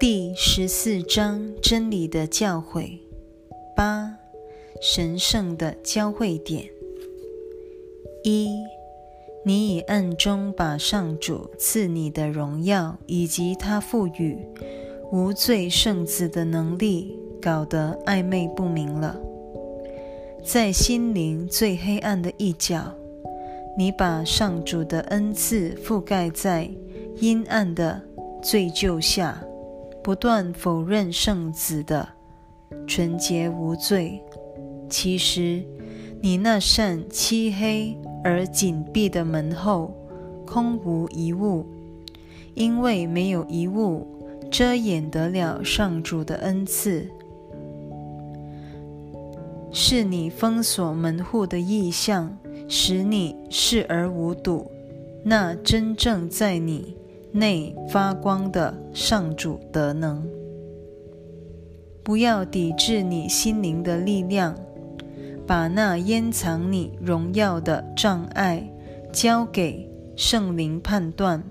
[0.00, 2.98] 第十四章真理的教诲
[3.76, 4.18] 八
[4.82, 6.68] 神圣的交汇点
[8.24, 8.48] 一，
[9.44, 14.36] 你已暗中把上主赐你的荣耀以及他赋予
[15.12, 19.16] 无罪圣子的能力搞得暧昧不明了。
[20.42, 22.92] 在心灵最黑暗的一角，
[23.78, 26.68] 你把上主的恩赐覆盖在
[27.20, 28.02] 阴暗的
[28.42, 29.42] 罪疚下。
[30.04, 32.06] 不断否认圣子的
[32.86, 34.22] 纯洁无罪，
[34.90, 35.64] 其实
[36.20, 39.96] 你那扇漆黑而紧闭的门后
[40.44, 41.64] 空无一物，
[42.52, 44.06] 因为没有一物
[44.50, 47.08] 遮掩得了上主的恩赐。
[49.72, 52.36] 是你封锁门户的意象，
[52.68, 54.70] 使你视而无睹
[55.24, 56.94] 那真正在你。
[57.36, 60.24] 内发光的上主德能，
[62.04, 64.54] 不要抵制你心灵的力量，
[65.44, 68.72] 把那掩藏你荣耀的障碍
[69.12, 71.42] 交给圣灵判断，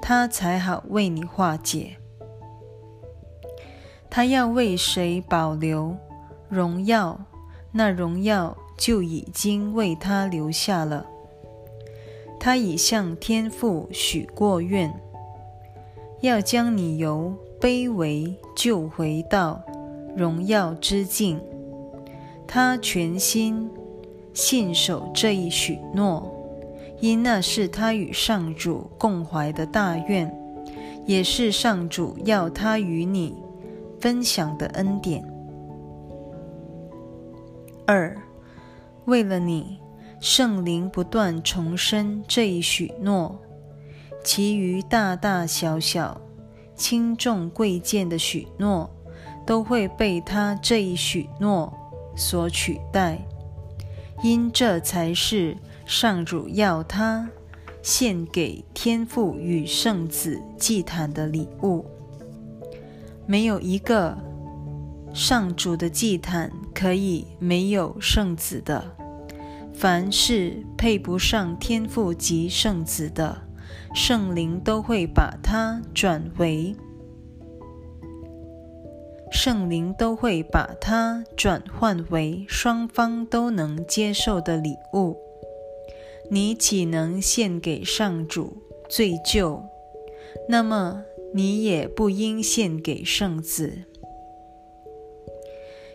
[0.00, 1.98] 他才好为你化解。
[4.08, 5.94] 他要为谁保留
[6.48, 7.20] 荣耀，
[7.70, 11.06] 那荣耀就已经为他留下了。
[12.40, 14.92] 他已向天父许过愿，
[16.22, 19.62] 要将你由卑微救回到
[20.16, 21.38] 荣耀之境。
[22.46, 23.68] 他全心
[24.32, 26.32] 信守这一许诺，
[27.00, 30.34] 因那是他与上主共怀的大愿，
[31.04, 33.36] 也是上主要他与你
[34.00, 35.22] 分享的恩典。
[37.84, 38.16] 二，
[39.04, 39.78] 为了你。
[40.20, 43.36] 圣灵不断重申这一许诺，
[44.24, 46.20] 其余大大小小、
[46.76, 48.90] 轻重贵贱的许诺，
[49.46, 51.72] 都会被他这一许诺
[52.16, 53.18] 所取代，
[54.22, 57.28] 因这才是上主要他
[57.82, 61.84] 献给天父与圣子祭坛的礼物。
[63.26, 64.16] 没有一个
[65.12, 68.96] 上主的祭坛可以没有圣子的。
[69.74, 73.42] 凡是配不上天父及圣子的，
[73.94, 76.74] 圣灵都会把它转为
[79.30, 85.16] 圣灵都会把它转换为双方都能接受的礼物。
[86.30, 89.62] 你岂能献给上主罪疚？
[90.48, 91.04] 那么
[91.34, 93.84] 你也不应献给圣子，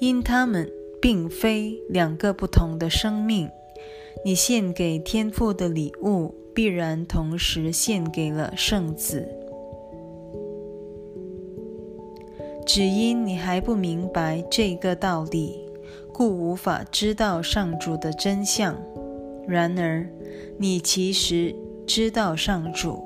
[0.00, 3.50] 因他们并非两个不同的生命。
[4.24, 9.28] 你献给天父的礼物，必然同时献给了圣子。
[12.66, 15.56] 只因你还不明白这个道理，
[16.12, 18.76] 故无法知道上主的真相。
[19.46, 20.04] 然而，
[20.58, 21.54] 你其实
[21.86, 23.04] 知道上主，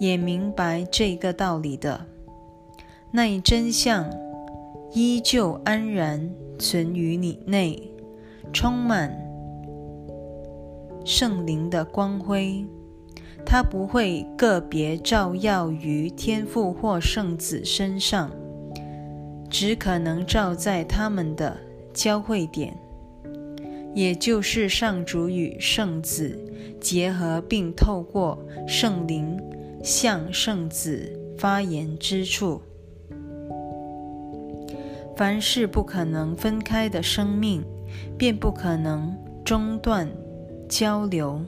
[0.00, 2.06] 也明白这个道理的。
[3.12, 4.10] 那一真相
[4.92, 6.28] 依旧安然
[6.58, 7.80] 存于你内，
[8.52, 9.16] 充满。
[11.04, 12.66] 圣灵的光辉，
[13.44, 18.30] 它不会个别照耀于天父或圣子身上，
[19.48, 21.56] 只可能照在他们的
[21.92, 22.76] 交汇点，
[23.94, 26.38] 也就是上主与圣子
[26.80, 29.36] 结合，并透过圣灵
[29.82, 32.62] 向圣子发言之处。
[35.16, 37.62] 凡是不可能分开的生命，
[38.16, 40.08] 便不可能中断。
[40.68, 41.40] 交流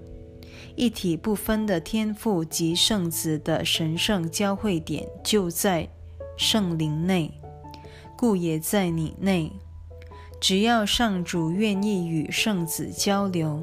[0.74, 5.88] 一体不分的天赋及圣子的神圣交汇点就在
[6.36, 7.30] 圣灵内，
[8.16, 9.52] 故也在你内。
[10.40, 13.62] 只要上主愿意与圣子交流，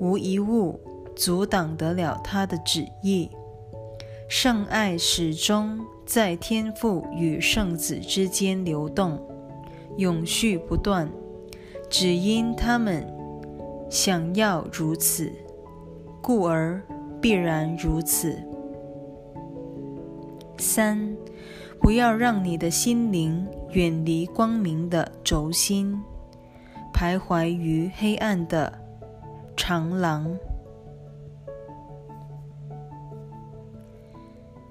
[0.00, 0.80] 无一物
[1.14, 3.30] 阻挡得了他的旨意。
[4.28, 9.20] 圣爱始终在天父与圣子之间流动，
[9.98, 11.10] 永续不断，
[11.90, 13.06] 只因他们。
[13.90, 15.30] 想要如此，
[16.26, 16.82] 故而
[17.20, 18.42] 必然如此。
[20.56, 21.14] 三，
[21.82, 26.02] 不要让你的心灵远离光明的轴心，
[26.94, 28.72] 徘徊于黑暗的
[29.54, 30.34] 长廊。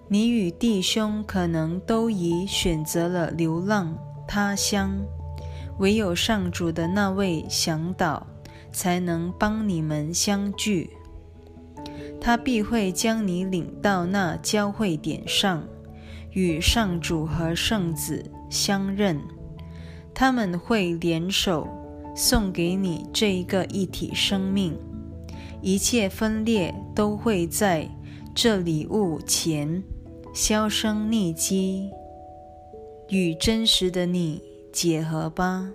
[0.08, 3.96] 你与弟兄可能都已选择了流浪
[4.28, 4.98] 他乡，
[5.78, 8.26] 唯有上主的那位向导。
[8.76, 10.90] 才能帮你们相聚。
[12.26, 15.68] 他必会将你领到那交汇点上，
[16.32, 19.20] 与上主和圣子相认，
[20.14, 21.68] 他们会联手
[22.16, 24.74] 送给你这一个一体生命。
[25.62, 27.90] 一切分裂都会在
[28.34, 29.84] 这礼物前
[30.34, 31.90] 销声匿迹，
[33.10, 34.42] 与真实的你
[34.72, 35.70] 结合吧。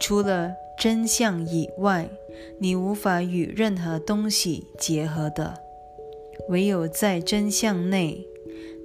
[0.00, 0.52] 除了
[0.82, 2.10] 真相以外，
[2.58, 5.54] 你无法与任何东西结合的。
[6.48, 8.26] 唯有在真相内，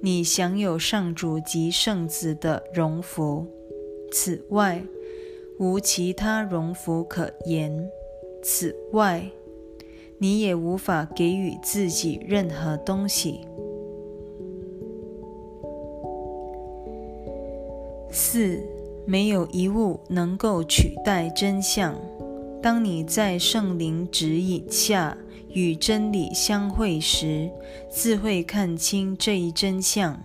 [0.00, 3.44] 你享有上主及圣子的荣福。
[4.12, 4.80] 此外，
[5.58, 7.90] 无其他荣福可言。
[8.44, 9.28] 此外。
[10.20, 13.40] 你也无法给予自己任何东西。
[18.08, 18.60] 四，
[19.10, 21.98] 没有一物能够取代真相。
[22.62, 25.16] 当你在圣灵指引下
[25.48, 27.50] 与真理相会时，
[27.88, 30.20] 自会看清这一真相。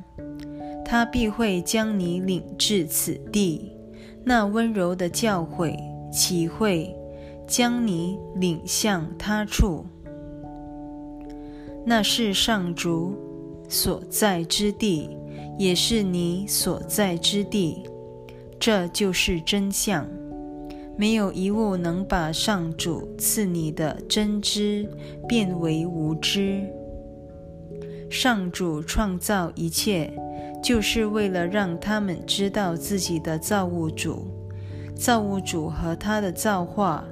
[0.83, 3.71] 他必会将你领至此地。
[4.25, 5.73] 那温柔的教诲，
[6.11, 6.93] 岂会？
[7.47, 9.85] 将你领向他处，
[11.85, 13.13] 那是上主
[13.69, 15.09] 所在之地，
[15.57, 17.83] 也是你所在之地。
[18.65, 20.07] 这就是真相。
[20.95, 24.89] 没有一物能把上主赐你的真知
[25.27, 26.63] 变为无知。
[28.09, 30.13] 上主创造一切，
[30.63, 34.31] 就是为了让他们知道自己的造物主，
[34.95, 37.03] 造物主和他的造化。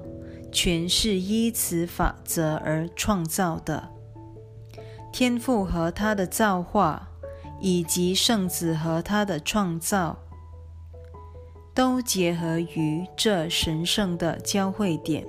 [0.53, 3.89] 全是依此法则而创造的。
[5.11, 7.09] 天父和他的造化，
[7.59, 10.17] 以及圣子和他的创造，
[11.73, 15.25] 都结合于这神圣的交汇点。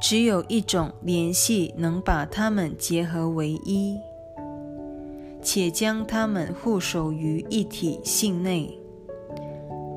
[0.00, 3.98] 只有一种联系能把它们结合为一，
[5.40, 8.78] 且将它们互守于一体性内。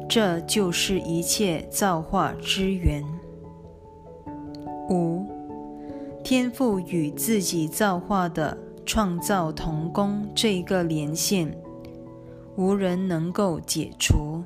[0.10, 3.04] 这就是一切造化之源。
[4.90, 5.26] 五，
[6.24, 11.54] 天赋与自己造化的创造同工这一个连线，
[12.58, 14.44] 无人能够解除。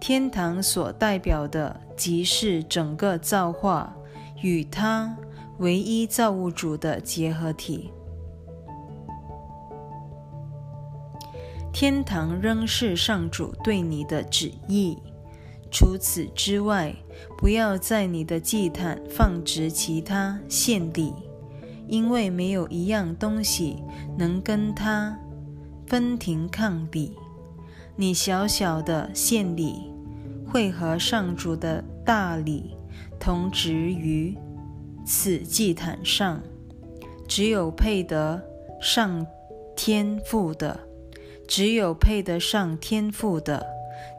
[0.00, 3.94] 天堂所代表的，即是整个造化
[4.42, 5.16] 与它
[5.58, 7.90] 唯一造物主的结合体。
[11.72, 14.96] 天堂仍是上主对你的旨意。
[15.70, 16.94] 除此之外，
[17.36, 21.12] 不要在你的祭坛放置其他献礼，
[21.88, 23.82] 因为没有一样东西
[24.16, 25.18] 能跟它
[25.86, 27.12] 分庭抗礼。
[27.96, 29.90] 你小小的献礼
[30.46, 32.76] 会和上主的大礼
[33.18, 34.36] 同植于
[35.06, 36.42] 此祭坛上，
[37.26, 38.42] 只有配得
[38.80, 39.26] 上
[39.74, 40.80] 天赋的。
[41.48, 43.64] 只有配得上天赋的，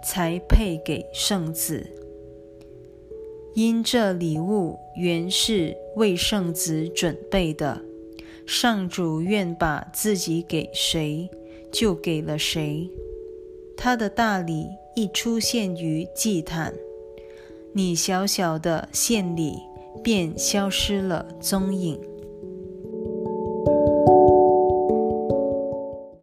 [0.02, 1.86] 才配给圣子。
[3.54, 7.81] 因这礼物原是为圣子准备的，
[8.46, 11.30] 上主愿把自己给谁，
[11.72, 12.90] 就给了谁。
[13.75, 16.74] 他的大礼一出现于祭坛，
[17.74, 19.54] 你小小的献礼
[20.04, 22.00] 便消失了踪影。